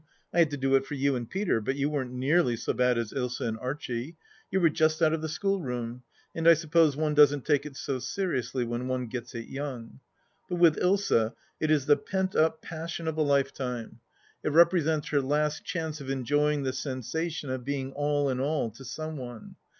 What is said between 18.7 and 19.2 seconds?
to some